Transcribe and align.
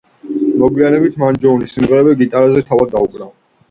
მოგვიანებით 0.63 1.21
მან 1.25 1.39
ჯოუნსს 1.45 1.79
სიმღერები 1.79 2.19
გიტარაზე 2.25 2.69
თავად 2.75 2.95
დაუკრა. 2.99 3.35